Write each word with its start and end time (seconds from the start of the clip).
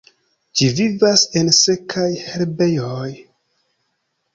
Ĝi 0.61 0.69
vivas 0.79 1.27
en 1.41 1.53
sekaj 1.59 2.09
herbejoj. 2.25 3.09